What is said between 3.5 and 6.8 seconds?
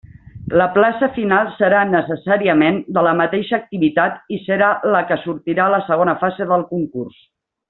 activitat i serà la que sortirà a la segona fase del